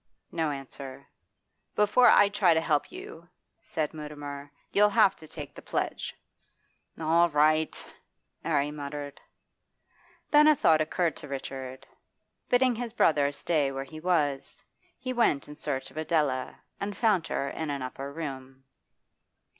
[0.31, 1.07] No answer
[1.75, 3.29] 'Before I try to help you,'
[3.61, 6.15] said Mutimer, 'you'll have to take the pledge.'
[6.99, 7.93] 'All right!'
[8.43, 9.21] 'Arry muttered.
[10.31, 11.85] Then a thought occurred to Richard.
[12.49, 14.63] Bidding his brother stay where he was,
[14.97, 18.63] he went in search of Adela and found her in an upper room.